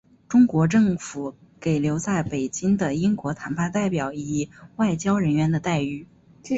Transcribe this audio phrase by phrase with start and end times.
[0.27, 6.07] 中国政府给留在北京的英国谈判代表以外交人员的待遇。